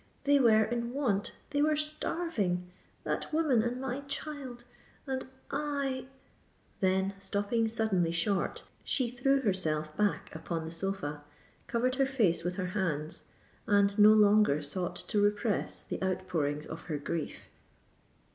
they 0.23 0.39
were 0.39 0.63
in 0.63 0.93
want—they 0.95 1.61
were 1.61 1.75
starving—that 1.75 3.31
woman 3.31 3.61
and 3.61 3.79
my 3.79 3.99
child—and 4.07 5.27
I——" 5.51 6.07
Then, 6.79 7.13
stopping 7.19 7.67
suddenly 7.67 8.11
short, 8.11 8.63
she 8.83 9.11
threw 9.11 9.41
herself 9.41 9.95
back 9.95 10.33
upon 10.33 10.65
the 10.65 10.71
sofa, 10.71 11.21
covered 11.67 11.93
her 11.97 12.07
face 12.07 12.43
with 12.43 12.55
her 12.55 12.69
hands, 12.73 13.25
and 13.67 13.99
no 13.99 14.09
longer 14.11 14.59
sought 14.59 14.95
to 14.95 15.21
repress 15.21 15.83
the 15.83 16.01
outpourings 16.03 16.65
of 16.65 16.85
her 16.85 16.97
grief. 16.97 17.49